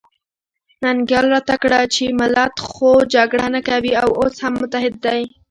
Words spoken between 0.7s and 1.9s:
ننګیال راته کړه